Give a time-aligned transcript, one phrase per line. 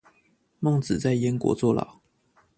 [0.59, 2.01] 孟子在燕國坐牢